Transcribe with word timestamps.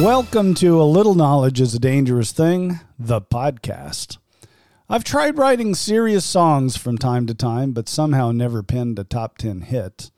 Welcome 0.00 0.52
to 0.56 0.78
A 0.78 0.84
Little 0.84 1.14
Knowledge 1.14 1.58
is 1.58 1.74
a 1.74 1.78
Dangerous 1.78 2.30
Thing, 2.30 2.80
the 2.98 3.22
podcast. 3.22 4.18
I've 4.90 5.04
tried 5.04 5.38
writing 5.38 5.74
serious 5.74 6.22
songs 6.22 6.76
from 6.76 6.98
time 6.98 7.26
to 7.28 7.34
time, 7.34 7.72
but 7.72 7.88
somehow 7.88 8.30
never 8.30 8.62
penned 8.62 8.98
a 8.98 9.04
top 9.04 9.38
10 9.38 9.62
hit. 9.62 10.10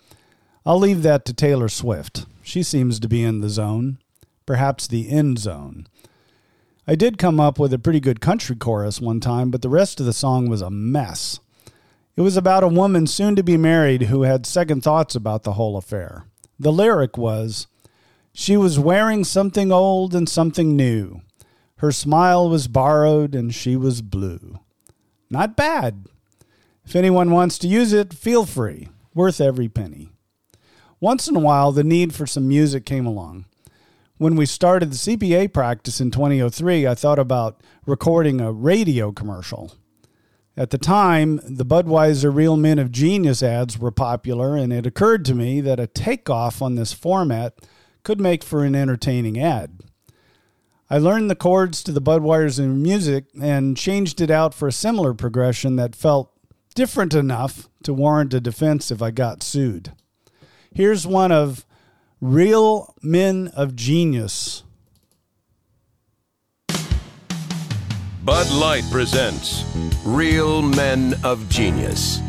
I'll 0.67 0.81
leave 0.81 1.05
that 1.05 1.25
to 1.27 1.33
Taylor 1.33 1.69
Swift. 1.69 2.27
She 2.43 2.65
seems 2.65 2.99
to 2.99 3.07
be 3.07 3.23
in 3.23 3.41
the 3.41 3.49
zone, 3.49 3.99
perhaps 4.47 4.89
the 4.89 5.09
end 5.11 5.39
zone. 5.39 5.87
I 6.89 6.97
did 6.97 7.17
come 7.17 7.39
up 7.39 7.61
with 7.61 7.73
a 7.73 7.79
pretty 7.79 8.01
good 8.01 8.21
country 8.21 8.57
chorus 8.57 9.01
one 9.01 9.21
time, 9.21 9.53
but 9.53 9.63
the 9.63 9.69
rest 9.69 10.01
of 10.01 10.07
the 10.07 10.13
song 10.13 10.49
was 10.49 10.61
a 10.61 10.71
mess. 10.71 11.39
It 12.17 12.23
was 12.23 12.37
about 12.37 12.65
a 12.65 12.69
woman 12.69 13.07
soon 13.07 13.37
to 13.37 13.45
be 13.45 13.57
married 13.57 14.03
who 14.03 14.23
had 14.23 14.45
second 14.45 14.83
thoughts 14.83 15.15
about 15.15 15.45
the 15.45 15.53
whole 15.53 15.77
affair. 15.77 16.25
The 16.59 16.73
lyric 16.73 17.17
was 17.17 17.69
She 18.41 18.57
was 18.57 18.79
wearing 18.79 19.25
something 19.25 19.73
old 19.73 20.15
and 20.15 20.29
something 20.29 20.77
new. 20.77 21.23
Her 21.79 21.91
smile 21.91 22.49
was 22.49 22.69
borrowed 22.69 23.35
and 23.35 23.53
she 23.53 23.75
was 23.75 24.01
blue. 24.01 24.61
Not 25.29 25.57
bad. 25.57 26.07
If 26.85 26.95
anyone 26.95 27.33
wants 27.33 27.59
to 27.59 27.67
use 27.67 27.93
it, 27.93 28.15
feel 28.15 28.47
free. 28.47 28.91
Worth 29.13 29.41
every 29.41 29.69
penny. 29.69 30.11
Once 31.01 31.27
in 31.27 31.35
a 31.35 31.41
while, 31.41 31.73
the 31.73 31.83
need 31.83 32.15
for 32.15 32.29
some 32.29 32.47
music 32.47 32.87
came 32.87 33.07
along. 33.07 33.47
When 34.19 34.37
we 34.37 34.47
started 34.47 34.93
the 34.93 35.17
CPA 35.17 35.53
practice 35.53 36.01
in 36.01 36.13
2003, 36.13 36.87
I 36.87 36.95
thought 36.95 37.19
about 37.19 37.61
recording 37.87 38.41
a 38.41 38.53
radio 38.53 39.11
commercial. 39.11 39.73
At 40.57 40.71
the 40.71 40.79
time, 40.79 41.41
the 41.45 41.67
Budweiser 41.67 42.33
Real 42.33 42.57
Men 42.57 42.79
of 42.79 42.93
Genius 42.93 43.43
ads 43.43 43.81
were 43.81 43.91
popular, 43.91 44.57
and 44.57 44.73
it 44.73 44.87
occurred 44.87 45.25
to 45.25 45.35
me 45.35 45.61
that 45.61 45.81
a 45.81 45.89
takeoff 45.89 46.63
on 46.63 46.77
this 46.77 46.93
format 46.93 47.59
could 48.03 48.21
make 48.21 48.45
for 48.45 48.65
an 48.65 48.75
entertaining 48.75 49.39
ad. 49.39 49.81
I 50.91 50.99
learned 50.99 51.31
the 51.31 51.37
chords 51.37 51.83
to 51.83 51.93
the 51.93 52.01
Budweiser 52.01 52.75
music 52.75 53.27
and 53.41 53.77
changed 53.77 54.21
it 54.21 54.31
out 54.31 54.55
for 54.55 54.69
a 54.69 54.73
similar 54.73 55.13
progression 55.13 55.77
that 55.77 55.95
felt 55.95 56.33
different 56.75 57.13
enough 57.13 57.69
to 57.83 57.93
warrant 57.93 58.33
a 58.33 58.41
defense 58.41 58.91
if 58.91 59.03
I 59.03 59.11
got 59.11 59.43
sued. 59.43 59.93
Here's 60.73 61.07
one 61.07 61.33
of 61.33 61.67
Real 62.21 62.95
Men 63.03 63.49
of 63.55 63.77
Genius. 63.77 64.63
Bud 68.25 68.51
Light 68.53 68.85
presents 68.91 69.65
Real 70.05 70.63
Men 70.63 71.15
of 71.25 71.49
Genius. 71.49 72.21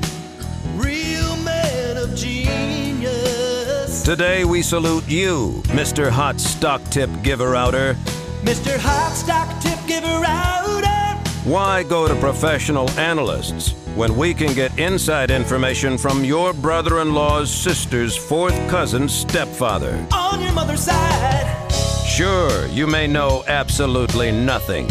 Today 4.09 4.43
we 4.43 4.63
salute 4.63 5.07
you, 5.07 5.61
Mr. 5.67 6.09
Hot 6.09 6.39
Stock 6.39 6.83
Tip 6.85 7.11
Giver 7.21 7.55
Outer. 7.55 7.93
Mr. 8.41 8.75
Hot 8.75 9.13
Stock 9.13 9.61
Tip 9.61 9.77
Giver 9.85 10.25
Outer. 10.25 11.19
Why 11.47 11.83
go 11.83 12.07
to 12.07 12.15
professional 12.15 12.89
analysts 12.97 13.73
when 13.93 14.17
we 14.17 14.33
can 14.33 14.55
get 14.55 14.75
inside 14.79 15.29
information 15.29 15.95
from 15.95 16.25
your 16.25 16.53
brother 16.53 17.01
in 17.01 17.13
law's 17.13 17.51
sister's 17.51 18.17
fourth 18.17 18.55
cousin's 18.67 19.13
stepfather? 19.13 20.03
On 20.11 20.41
your 20.41 20.53
mother's 20.53 20.85
side. 20.85 21.71
Sure, 22.07 22.65
you 22.69 22.87
may 22.87 23.05
know 23.05 23.43
absolutely 23.45 24.31
nothing, 24.31 24.87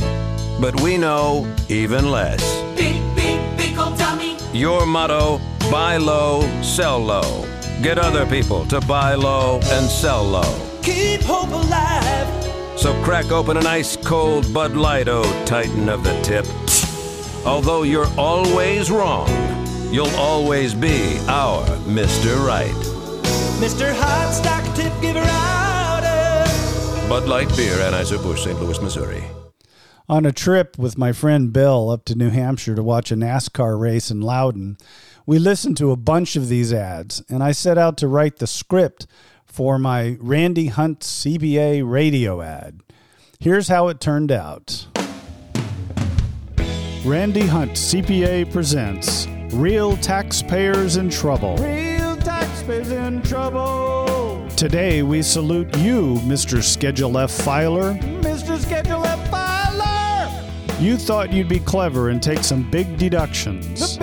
but 0.60 0.80
we 0.80 0.97
know 0.97 1.53
even 1.69 2.12
less. 2.12 2.41
Beep, 2.77 3.03
beep, 3.16 3.41
beep, 3.58 3.77
old 3.77 3.98
dummy. 3.98 4.36
Your 4.53 4.86
motto 4.86 5.41
buy 5.72 5.97
low, 5.97 6.42
sell 6.62 7.00
low. 7.00 7.48
Get 7.82 7.96
other 7.96 8.26
people 8.26 8.66
to 8.66 8.80
buy 8.80 9.14
low 9.14 9.60
and 9.62 9.86
sell 9.86 10.24
low. 10.24 10.68
Keep 10.82 11.20
hope 11.20 11.50
alive. 11.50 12.26
So 12.76 12.92
crack 13.04 13.30
open 13.30 13.56
an 13.56 13.69
ice 13.69 13.97
cold 13.97 14.53
Bud 14.53 14.75
Light, 14.75 15.06
oh 15.08 15.22
Titan 15.47 15.88
of 15.88 16.03
the 16.03 16.20
tip. 16.22 16.44
Although 17.47 17.84
you're 17.84 18.08
always 18.19 18.91
wrong, 18.91 19.28
you'll 19.92 20.14
always 20.16 20.75
be 20.75 21.19
our 21.28 21.64
Mr. 21.86 22.44
Right. 22.44 22.75
Mr. 23.60 23.92
Hot 23.94 24.32
Stock 24.34 24.64
Tip 24.74 24.92
Giver 25.00 25.20
Outer. 25.20 27.08
Bud 27.08 27.28
Light 27.28 27.48
Beer, 27.56 27.76
Anheuser-Busch, 27.76 28.42
St. 28.42 28.60
Louis, 28.60 28.82
Missouri. 28.82 29.22
On 30.08 30.26
a 30.26 30.32
trip 30.32 30.76
with 30.78 30.98
my 30.98 31.12
friend 31.12 31.53
Bill 31.53 31.91
up 31.91 32.04
to 32.06 32.16
New 32.16 32.30
Hampshire 32.30 32.74
to 32.74 32.82
watch 32.82 33.12
a 33.12 33.16
NASCAR 33.16 33.78
race 33.78 34.10
in 34.10 34.20
Loudon, 34.20 34.78
we 35.28 35.39
listened 35.39 35.77
to 35.77 35.91
a 35.91 35.97
bunch 35.97 36.37
of 36.37 36.49
these 36.49 36.72
ads, 36.72 37.22
and 37.28 37.43
I 37.43 37.53
set 37.53 37.77
out 37.77 37.99
to 37.99 38.09
write 38.09 38.39
the 38.39 38.47
script 38.47 39.06
for 39.44 39.78
my 39.78 40.16
Randy 40.21 40.69
Hunt 40.69 41.00
CPA 41.00 41.83
radio 41.84 42.41
ad. 42.41 42.81
Here's 43.39 43.69
how 43.69 43.89
it 43.89 44.00
turned 44.00 44.33
out 44.33 44.87
Randy 47.05 47.43
Hunt 47.43 47.72
CPA 47.72 48.50
presents 48.50 49.27
Real 49.55 49.99
Taxpayers 49.99 50.97
in 50.97 51.11
Trouble. 51.11 51.59
Real 51.59 52.16
taxpayers 52.16 52.91
in 52.91 53.21
trouble. 53.21 54.49
Today 54.56 55.03
we 55.03 55.21
salute 55.21 55.77
you, 55.77 56.15
Mr. 56.22 56.62
Schedule 56.62 57.19
F 57.19 57.33
filer. 57.33 57.93
Mr. 58.22 58.59
Schedule 58.59 59.05
F 59.05 59.31
filer! 59.31 60.49
You 60.81 60.97
thought 60.97 61.34
you'd 61.34 61.50
be 61.50 61.60
clever 61.60 62.09
and 62.09 62.22
take 62.22 62.43
some 62.43 62.71
big 62.71 62.97
deductions. 62.97 63.99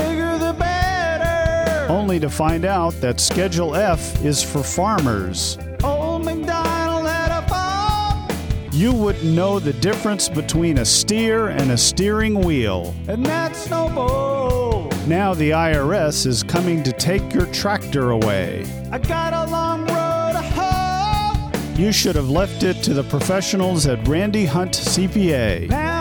Only 1.95 2.19
to 2.19 2.29
find 2.29 2.65
out 2.65 2.91
that 2.99 3.21
Schedule 3.21 3.73
F 3.73 4.21
is 4.21 4.43
for 4.43 4.61
farmers. 4.61 5.57
Old 5.81 6.25
MacDonald 6.25 7.07
had 7.07 7.31
a 7.31 7.47
farm. 7.47 8.27
You 8.73 8.91
wouldn't 8.91 9.33
know 9.33 9.59
the 9.59 9.71
difference 9.71 10.27
between 10.27 10.79
a 10.79 10.85
steer 10.85 11.47
and 11.47 11.71
a 11.71 11.77
steering 11.77 12.41
wheel. 12.41 12.93
And 13.07 13.25
that's 13.25 13.69
no 13.69 13.87
bull. 13.87 14.91
Now 15.07 15.33
the 15.33 15.51
IRS 15.51 16.25
is 16.27 16.43
coming 16.43 16.83
to 16.83 16.91
take 16.91 17.33
your 17.33 17.45
tractor 17.53 18.11
away. 18.11 18.65
I 18.91 18.97
got 18.97 19.31
a 19.31 19.49
long 19.49 19.79
road 19.83 20.33
to 20.33 20.41
hoe. 20.41 21.51
You 21.81 21.93
should 21.93 22.17
have 22.17 22.29
left 22.29 22.63
it 22.63 22.83
to 22.83 22.93
the 22.93 23.03
professionals 23.03 23.87
at 23.87 24.05
Randy 24.05 24.45
Hunt 24.45 24.73
CPA. 24.73 25.69
Now 25.69 25.94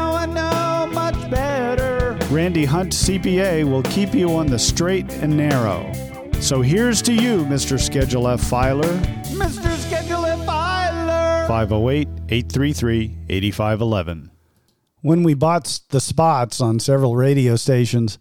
Randy 2.35 2.65
Hunt 2.65 2.91
CPA 2.91 3.63
will 3.63 3.85
keep 3.85 4.13
you 4.13 4.35
on 4.35 4.49
the 4.49 4.59
straight 4.59 5.09
and 5.23 5.37
narrow. 5.37 5.89
So 6.41 6.63
here's 6.63 7.01
to 7.03 7.13
you, 7.13 7.45
Mr. 7.45 7.79
Schedule 7.79 8.27
F 8.27 8.41
filer. 8.41 8.93
Mr. 9.29 9.73
Schedule 9.77 10.27
F 10.27 10.45
filer. 10.45 11.47
508 11.47 12.09
833 12.29 13.19
8511. 13.29 14.33
When 15.01 15.23
we 15.23 15.35
bought 15.35 15.79
the 15.91 16.01
spots 16.01 16.61
on 16.61 16.81
several 16.81 17.15
radio 17.15 17.55
stations, 17.55 18.19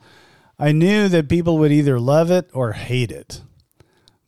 I 0.60 0.74
knew 0.74 1.08
that 1.08 1.28
people 1.28 1.58
would 1.58 1.72
either 1.72 2.00
love 2.00 2.30
it 2.30 2.52
or 2.54 2.74
hate 2.74 3.12
it. 3.12 3.42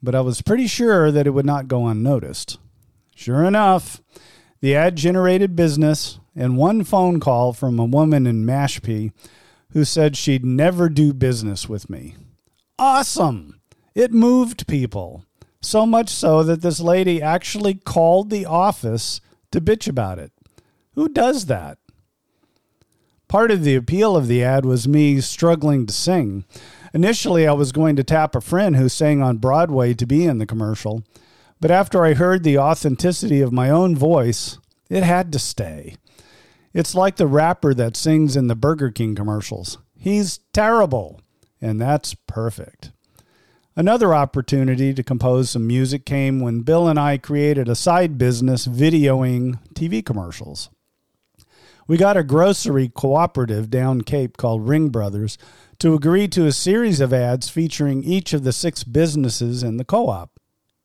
But 0.02 0.16
I 0.16 0.22
was 0.22 0.42
pretty 0.42 0.66
sure 0.66 1.12
that 1.12 1.28
it 1.28 1.36
would 1.36 1.46
not 1.46 1.68
go 1.68 1.86
unnoticed. 1.86 2.58
Sure 3.16 3.44
enough, 3.44 4.02
the 4.62 4.76
ad 4.76 4.96
generated 4.96 5.56
business 5.56 6.18
and 6.36 6.58
one 6.58 6.84
phone 6.84 7.20
call 7.20 7.54
from 7.54 7.78
a 7.78 7.86
woman 7.86 8.26
in 8.26 8.48
Mashpee 8.48 9.12
who 9.76 9.84
said 9.84 10.16
she'd 10.16 10.46
never 10.46 10.88
do 10.88 11.14
business 11.14 11.68
with 11.68 11.90
me. 11.90 12.16
Awesome! 12.80 13.60
It 13.94 14.14
moved 14.14 14.68
people. 14.68 15.26
So 15.62 15.86
much 15.86 16.08
so 16.08 16.44
that 16.44 16.62
this 16.62 16.80
lady 16.80 17.22
actually 17.22 17.74
called 17.74 18.30
the 18.30 18.46
office 18.46 19.20
to 19.52 19.60
bitch 19.60 19.90
about 19.90 20.18
it. 20.18 20.32
Who 20.94 21.10
does 21.10 21.48
that? 21.48 21.78
Part 23.28 23.52
of 23.52 23.66
the 23.66 23.76
appeal 23.76 24.16
of 24.16 24.28
the 24.28 24.42
ad 24.46 24.66
was 24.66 24.88
me 24.88 25.20
struggling 25.20 25.86
to 25.88 25.94
sing. 25.94 26.46
Initially, 26.94 27.46
I 27.46 27.52
was 27.52 27.74
going 27.74 27.98
to 27.98 28.04
tap 28.04 28.34
a 28.34 28.40
friend 28.40 28.78
who 28.78 28.88
sang 28.88 29.22
on 29.22 29.40
Broadway 29.40 29.94
to 29.96 30.06
be 30.06 30.24
in 30.24 30.38
the 30.38 30.46
commercial, 30.46 31.04
but 31.60 31.70
after 31.70 32.06
I 32.06 32.14
heard 32.14 32.44
the 32.44 32.58
authenticity 32.58 33.42
of 33.42 33.52
my 33.52 33.70
own 33.70 33.94
voice, 33.94 34.58
it 34.90 35.04
had 35.04 35.34
to 35.34 35.40
stay. 35.40 35.98
It's 36.76 36.94
like 36.94 37.16
the 37.16 37.26
rapper 37.26 37.74
that 37.74 37.96
sings 37.96 38.36
in 38.36 38.48
the 38.48 38.54
Burger 38.54 38.92
King 38.92 39.16
commercials. 39.16 39.78
He's 39.98 40.42
terrible, 40.52 41.22
and 41.62 41.80
that's 41.80 42.16
perfect. 42.28 42.92
Another 43.78 44.14
opportunity 44.14 44.94
to 44.94 45.02
compose 45.02 45.50
some 45.50 45.66
music 45.66 46.06
came 46.06 46.42
when 46.42 46.64
Bill 46.64 46.90
and 46.90 47.00
I 47.00 47.18
created 47.18 47.70
a 47.70 47.76
side 47.76 48.18
business 48.18 48.68
videoing 48.68 49.58
TV 49.74 50.06
commercials. 50.06 50.70
We 51.88 51.96
got 51.96 52.18
a 52.18 52.24
grocery 52.24 52.90
cooperative 52.90 53.70
down 53.70 54.02
Cape 54.02 54.36
called 54.36 54.68
Ring 54.68 54.90
Brothers 54.90 55.38
to 55.80 55.94
agree 55.94 56.28
to 56.28 56.46
a 56.46 56.52
series 56.52 57.00
of 57.00 57.14
ads 57.14 57.48
featuring 57.48 58.04
each 58.04 58.34
of 58.34 58.44
the 58.44 58.52
six 58.52 58.84
businesses 58.84 59.64
in 59.64 59.78
the 59.78 59.86
co 59.86 60.10
op. 60.10 60.42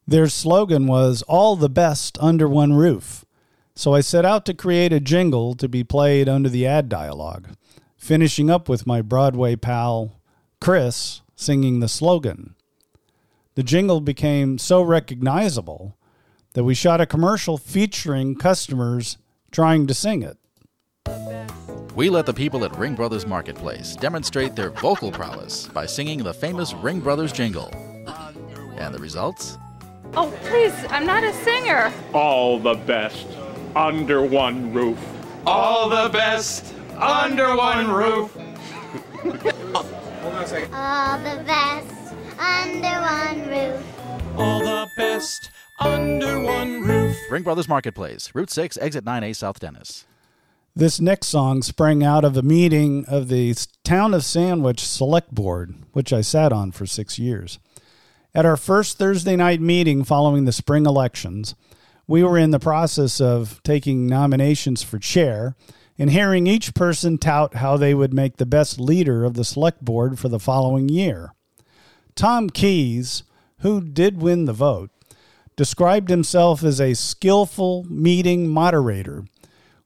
Their 0.06 0.28
slogan 0.28 0.86
was 0.86 1.22
All 1.22 1.56
the 1.56 1.68
Best 1.68 2.16
Under 2.20 2.46
One 2.48 2.74
Roof. 2.74 3.24
So 3.80 3.94
I 3.94 4.02
set 4.02 4.26
out 4.26 4.44
to 4.44 4.52
create 4.52 4.92
a 4.92 5.00
jingle 5.00 5.54
to 5.54 5.66
be 5.66 5.84
played 5.84 6.28
under 6.28 6.50
the 6.50 6.66
ad 6.66 6.90
dialogue, 6.90 7.48
finishing 7.96 8.50
up 8.50 8.68
with 8.68 8.86
my 8.86 9.00
Broadway 9.00 9.56
pal, 9.56 10.20
Chris, 10.60 11.22
singing 11.34 11.80
the 11.80 11.88
slogan. 11.88 12.56
The 13.54 13.62
jingle 13.62 14.02
became 14.02 14.58
so 14.58 14.82
recognizable 14.82 15.96
that 16.52 16.64
we 16.64 16.74
shot 16.74 17.00
a 17.00 17.06
commercial 17.06 17.56
featuring 17.56 18.34
customers 18.34 19.16
trying 19.50 19.86
to 19.86 19.94
sing 19.94 20.22
it. 20.22 20.36
We 21.94 22.10
let 22.10 22.26
the 22.26 22.34
people 22.34 22.66
at 22.66 22.76
Ring 22.76 22.94
Brothers 22.94 23.26
Marketplace 23.26 23.96
demonstrate 23.96 24.54
their 24.54 24.72
vocal 24.72 25.10
prowess 25.10 25.68
by 25.68 25.86
singing 25.86 26.22
the 26.22 26.34
famous 26.34 26.74
Ring 26.74 27.00
Brothers 27.00 27.32
jingle. 27.32 27.70
And 28.76 28.94
the 28.94 28.98
results? 28.98 29.56
Oh, 30.14 30.30
please, 30.44 30.74
I'm 30.90 31.06
not 31.06 31.24
a 31.24 31.32
singer. 31.32 31.90
All 32.12 32.58
the 32.58 32.74
best 32.74 33.26
under 33.76 34.22
one 34.22 34.72
roof. 34.72 34.98
All 35.46 35.88
the 35.88 36.08
best 36.10 36.74
under 36.96 37.56
one 37.56 37.90
roof. 37.90 38.36
All 40.72 41.18
the 41.18 41.42
best 41.46 42.14
under 42.38 43.00
one 43.00 43.48
roof. 43.48 43.86
All 44.36 44.60
the 44.60 44.88
best 44.96 45.50
under 45.78 46.40
one 46.40 46.82
roof. 46.82 47.16
Ring 47.30 47.42
Brothers 47.42 47.68
Marketplace, 47.68 48.30
Route 48.34 48.50
6, 48.50 48.76
Exit 48.78 49.04
9A, 49.04 49.34
South 49.36 49.60
Dennis. 49.60 50.04
This 50.74 51.00
next 51.00 51.26
song 51.26 51.62
sprang 51.62 52.04
out 52.04 52.24
of 52.24 52.36
a 52.36 52.42
meeting 52.42 53.04
of 53.06 53.28
the 53.28 53.54
Town 53.82 54.14
of 54.14 54.24
Sandwich 54.24 54.80
Select 54.80 55.34
Board, 55.34 55.74
which 55.92 56.12
I 56.12 56.20
sat 56.20 56.52
on 56.52 56.70
for 56.70 56.86
six 56.86 57.18
years. 57.18 57.58
At 58.34 58.46
our 58.46 58.56
first 58.56 58.96
Thursday 58.96 59.34
night 59.34 59.60
meeting 59.60 60.04
following 60.04 60.44
the 60.44 60.52
spring 60.52 60.86
elections, 60.86 61.56
we 62.10 62.24
were 62.24 62.36
in 62.36 62.50
the 62.50 62.58
process 62.58 63.20
of 63.20 63.62
taking 63.62 64.08
nominations 64.08 64.82
for 64.82 64.98
chair 64.98 65.54
and 65.96 66.10
hearing 66.10 66.48
each 66.48 66.74
person 66.74 67.16
tout 67.16 67.54
how 67.54 67.76
they 67.76 67.94
would 67.94 68.12
make 68.12 68.36
the 68.36 68.44
best 68.44 68.80
leader 68.80 69.24
of 69.24 69.34
the 69.34 69.44
select 69.44 69.84
board 69.84 70.18
for 70.18 70.28
the 70.28 70.40
following 70.40 70.88
year. 70.88 71.32
Tom 72.16 72.50
Keys, 72.50 73.22
who 73.60 73.80
did 73.80 74.20
win 74.20 74.46
the 74.46 74.52
vote, 74.52 74.90
described 75.54 76.10
himself 76.10 76.64
as 76.64 76.80
a 76.80 76.94
skillful 76.94 77.86
meeting 77.88 78.48
moderator, 78.48 79.24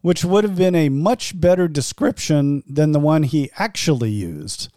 which 0.01 0.25
would 0.25 0.45
have 0.45 0.57
been 0.57 0.75
a 0.75 0.89
much 0.89 1.39
better 1.39 1.69
description 1.69 2.63
than 2.67 2.93
the 2.93 2.99
one 2.99 3.25
he 3.25 3.51
actually 3.59 4.13
used. 4.13 4.73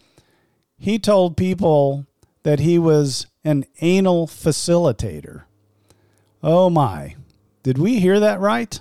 He 0.78 1.00
told 1.00 1.38
people 1.38 2.08
that 2.44 2.60
he 2.60 2.78
was 2.78 3.26
an 3.46 3.64
anal 3.80 4.28
facilitator. 4.28 5.44
Oh 6.44 6.70
my, 6.70 7.16
did 7.68 7.78
we 7.78 8.00
hear 8.00 8.18
that 8.22 8.40
right? 8.40 8.80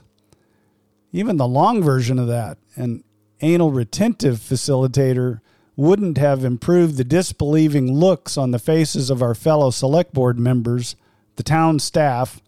Even 1.10 1.38
the 1.38 1.48
long 1.48 1.82
version 1.82 2.20
of 2.20 2.28
that, 2.28 2.56
an 2.76 3.02
anal 3.40 3.72
retentive 3.72 4.38
facilitator, 4.38 5.40
wouldn't 5.74 6.18
have 6.18 6.44
improved 6.44 6.96
the 6.96 7.02
disbelieving 7.02 7.92
looks 7.92 8.38
on 8.38 8.52
the 8.52 8.60
faces 8.60 9.10
of 9.10 9.22
our 9.22 9.34
fellow 9.34 9.70
select 9.70 10.14
board 10.14 10.38
members, 10.38 10.94
the 11.34 11.42
town 11.42 11.80
staff, 11.80 12.40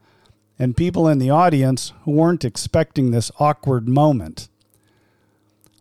and 0.61 0.77
people 0.77 1.09
in 1.09 1.19
the 1.19 1.29
audience 1.29 1.93
who 2.05 2.13
weren't 2.13 2.45
expecting 2.45 3.11
this 3.11 3.33
awkward 3.41 3.89
moment. 3.89 4.49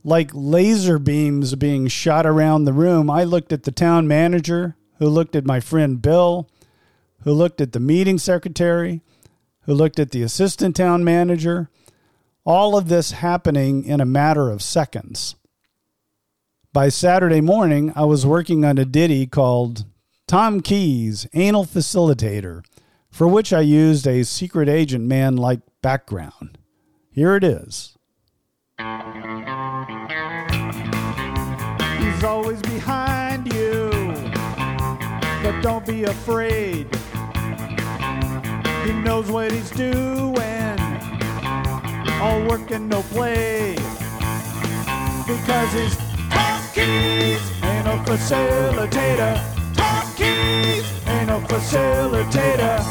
Like 0.04 0.32
laser 0.34 0.98
beams 0.98 1.54
being 1.54 1.88
shot 1.88 2.26
around 2.26 2.64
the 2.64 2.74
room, 2.74 3.12
I 3.12 3.26
looked 3.26 3.54
at 3.54 3.62
the 3.62 3.72
town 3.72 4.08
manager, 4.08 4.76
who 4.98 5.08
looked 5.08 5.36
at 5.36 5.46
my 5.46 5.60
friend 5.60 6.02
Bill, 6.02 6.50
who 7.22 7.32
looked 7.32 7.62
at 7.62 7.74
the 7.74 7.80
meeting 7.80 8.18
secretary, 8.18 9.04
who 9.68 9.74
looked 9.74 10.00
at 10.00 10.12
the 10.12 10.24
assistant 10.24 10.76
town 10.76 11.04
manager, 11.04 11.70
all 12.46 12.78
of 12.78 12.88
this 12.88 13.12
happening 13.12 13.84
in 13.84 14.00
a 14.00 14.06
matter 14.06 14.50
of 14.50 14.64
seconds. 14.64 15.36
By 16.72 16.88
Saturday 16.88 17.42
morning, 17.42 17.92
I 17.96 18.06
was 18.06 18.26
working 18.26 18.64
on 18.64 18.78
a 18.78 18.86
ditty 18.86 19.28
called 19.28 19.86
Tom 20.26 20.62
Keys, 20.62 21.28
Anal 21.34 21.66
Facilitator, 21.66 22.64
for 23.12 23.28
which 23.28 23.52
I 23.52 23.60
used 23.60 24.08
a 24.08 24.24
secret 24.24 24.70
agent 24.70 25.06
man 25.06 25.36
like 25.36 25.60
background. 25.82 26.58
Here 27.12 27.36
it 27.36 27.44
is. 27.44 27.98
He's 32.00 32.24
always 32.24 32.62
behind 32.62 33.52
you, 33.54 33.90
but 35.44 35.62
don't 35.62 35.86
be 35.86 36.06
afraid. 36.06 36.97
He 38.88 38.94
knows 38.94 39.30
what 39.30 39.52
he's 39.52 39.70
doing, 39.72 40.80
all 42.22 42.42
work 42.48 42.72
and 42.72 42.88
no 42.88 43.02
play. 43.02 43.76
Because 45.28 45.74
he's 45.74 45.98
Tom 46.32 46.62
Keys, 46.74 47.42
ain't 47.64 47.84
no 47.84 47.98
facilitator. 48.06 49.44
Tom 49.76 50.08
Keys, 50.16 50.86
ain't 51.06 51.28
no 51.28 51.42
facilitator. 51.42 52.82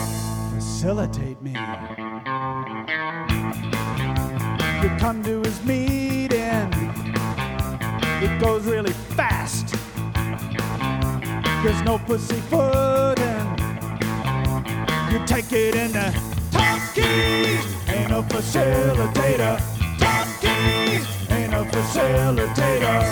Facilitate 0.57 1.41
me. 1.41 1.53
You 4.83 4.91
come 4.99 5.23
to 5.25 5.41
his 5.45 5.65
meeting, 5.65 6.69
it 8.21 8.39
goes 8.39 8.67
really 8.67 8.93
fast. 8.93 9.75
There's 11.65 11.83
no 11.85 11.97
pussyfooting. 11.97 13.06
You 15.17 15.25
take 15.25 15.51
it 15.51 15.75
in 15.75 15.93
the 15.93 16.13
Tom 16.51 16.79
Keys, 16.93 17.65
ain't 17.89 18.11
no 18.11 18.23
facilitator. 18.25 19.59
Tom 19.99 20.29
Keys, 20.43 21.31
ain't 21.31 21.53
no 21.53 21.65
facilitator. 21.65 23.03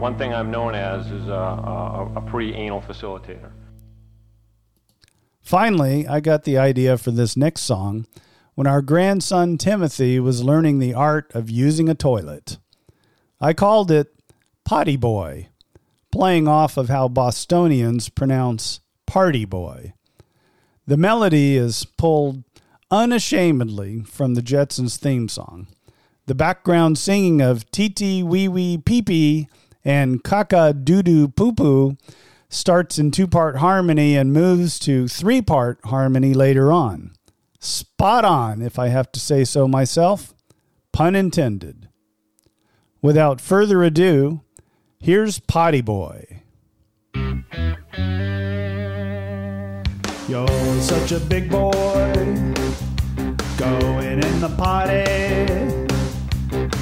One 0.00 0.16
thing 0.16 0.32
I'm 0.32 0.50
known 0.50 0.74
as 0.74 1.04
is 1.10 1.28
a, 1.28 1.32
a, 1.32 2.12
a 2.16 2.20
pretty 2.22 2.54
anal 2.54 2.80
facilitator. 2.80 3.50
Finally, 5.42 6.08
I 6.08 6.20
got 6.20 6.44
the 6.44 6.56
idea 6.56 6.96
for 6.96 7.10
this 7.10 7.36
next 7.36 7.60
song 7.60 8.06
when 8.54 8.66
our 8.66 8.80
grandson 8.80 9.58
Timothy 9.58 10.18
was 10.18 10.42
learning 10.42 10.78
the 10.78 10.94
art 10.94 11.30
of 11.34 11.50
using 11.50 11.90
a 11.90 11.94
toilet. 11.94 12.56
I 13.38 13.52
called 13.52 13.90
it 13.90 14.14
Potty 14.64 14.96
Boy, 14.96 15.48
playing 16.10 16.48
off 16.48 16.78
of 16.78 16.88
how 16.88 17.08
Bostonians 17.08 18.08
pronounce 18.08 18.80
Party 19.04 19.44
Boy. 19.44 19.92
The 20.86 20.96
melody 20.96 21.56
is 21.56 21.84
pulled 21.84 22.42
unashamedly 22.90 24.02
from 24.02 24.34
the 24.34 24.42
Jetsons 24.42 24.98
theme 24.98 25.28
song. 25.28 25.68
The 26.26 26.34
background 26.34 26.98
singing 26.98 27.40
of 27.40 27.70
Titi 27.70 28.22
Wee 28.22 28.48
Wee 28.48 28.78
Pee 28.78 29.02
Pee 29.02 29.48
and 29.84 30.22
Kaka 30.24 30.72
Doo 30.72 31.02
Doo 31.02 31.28
Poo 31.28 31.52
Poo 31.52 31.96
starts 32.48 32.98
in 32.98 33.10
two 33.10 33.26
part 33.26 33.56
harmony 33.56 34.16
and 34.16 34.32
moves 34.32 34.78
to 34.80 35.08
three 35.08 35.40
part 35.40 35.78
harmony 35.84 36.34
later 36.34 36.72
on. 36.72 37.12
Spot 37.60 38.24
on, 38.24 38.60
if 38.60 38.78
I 38.78 38.88
have 38.88 39.12
to 39.12 39.20
say 39.20 39.44
so 39.44 39.68
myself. 39.68 40.34
Pun 40.92 41.14
intended. 41.14 41.88
Without 43.00 43.40
further 43.40 43.82
ado, 43.82 44.42
here's 44.98 45.38
Potty 45.38 45.80
Boy. 45.80 46.41
You're 50.32 50.80
such 50.80 51.12
a 51.12 51.20
big 51.20 51.50
boy, 51.50 52.10
going 53.58 54.18
in 54.24 54.40
the 54.40 54.48
potty. 54.56 55.04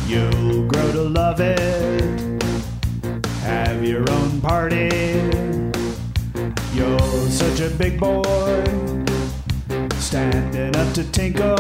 You'll 0.07 0.69
grow 0.69 0.93
to 0.93 1.03
love 1.03 1.41
it, 1.41 2.45
have 3.43 3.85
your 3.85 4.09
own 4.09 4.41
party. 4.41 4.89
You're 6.73 7.29
such 7.29 7.59
a 7.59 7.71
big 7.71 7.99
boy, 7.99 8.63
standing 9.99 10.77
up 10.77 10.95
to 10.95 11.03
tinkle. 11.11 11.57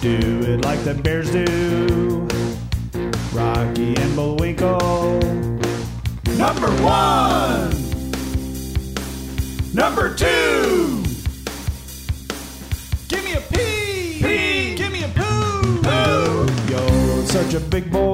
Do 0.00 0.18
it 0.52 0.64
like 0.64 0.84
the 0.84 0.94
bears 1.02 1.32
do, 1.32 2.28
Rocky 3.32 3.96
and 3.96 4.14
Bullwinkle. 4.14 5.18
Number 6.38 6.70
one. 6.84 7.85
Number 9.76 10.14
two. 10.14 11.04
Give 13.08 13.22
me 13.22 13.34
a 13.34 13.42
pee. 13.42 14.22
Pee. 14.22 14.74
Give 14.74 14.90
me 14.90 15.04
a 15.04 15.08
poo. 15.08 15.82
Poo. 15.82 16.46
You're 16.70 17.26
such 17.26 17.52
a 17.52 17.60
big 17.60 17.92
boy. 17.92 18.10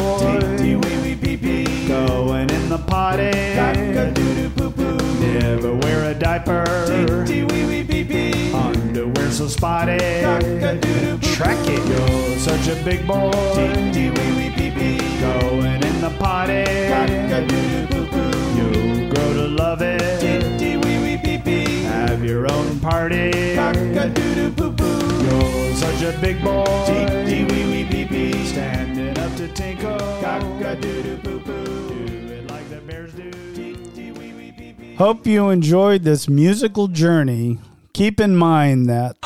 Tee 0.58 0.74
wee 0.74 0.98
wee 1.02 1.14
pee 1.14 1.36
pee. 1.36 1.86
Going 1.86 2.50
in 2.50 2.68
the 2.68 2.78
potty. 2.78 3.30
Caca 3.30 4.12
doo 4.12 4.34
doo 4.34 4.50
poo 4.50 4.70
poo. 4.72 4.96
Never 5.20 5.76
wear 5.76 6.10
a 6.10 6.14
diaper. 6.14 6.64
Tee 7.28 7.44
wee 7.44 7.64
wee 7.64 7.84
pee 7.84 8.02
pee. 8.02 8.52
Underwear 8.52 9.30
so 9.30 9.46
spotty. 9.46 9.98
Caca 9.98 10.80
doo 10.80 11.00
doo 11.00 11.18
poo 11.18 11.34
Track 11.36 11.64
it. 11.68 11.86
You're 11.86 12.38
such 12.40 12.66
a 12.66 12.74
big 12.82 13.06
boy. 13.06 13.30
Tee 13.54 14.10
wee 14.10 14.32
wee 14.34 14.50
pee 14.50 14.72
pee. 14.72 15.20
Going 15.20 15.80
in 15.80 16.00
the 16.00 16.10
potty. 16.18 16.64
Caca 16.90 17.46
doo 17.46 17.68
doo 17.70 17.81
You're 26.02 26.10
a 26.10 26.18
big 26.18 26.42
boy. 26.42 26.64
Tee 26.84 27.44
wee 27.44 27.64
wee 27.64 27.84
pee 27.84 28.04
pee. 28.04 28.46
Standing 28.46 29.16
up 29.18 29.36
to 29.36 29.46
tinkle. 29.46 29.96
Caca 30.20 30.80
doo 30.80 31.00
doo 31.00 31.16
poo 31.18 31.38
poo. 31.38 31.64
Do 31.64 32.34
it 32.34 32.50
like 32.50 32.68
the 32.70 32.80
bears 32.80 33.12
do. 33.12 33.30
Tee 33.54 34.10
wee 34.10 34.32
wee 34.32 34.50
pee 34.50 34.72
pee. 34.72 34.96
Hope 34.96 35.28
you 35.28 35.48
enjoyed 35.50 36.02
this 36.02 36.28
musical 36.28 36.88
journey. 36.88 37.60
Keep 37.92 38.18
in 38.18 38.34
mind 38.34 38.88
that 38.88 39.16